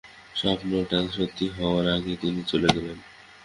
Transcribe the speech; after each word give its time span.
স্বপ্নটা 0.35 0.99
সত্যি 1.11 1.45
হওয়ার 1.49 1.85
আগেই 1.87 2.17
তিনি 2.17 2.41
চলে 2.43 2.69
গেলেন। 2.75 2.97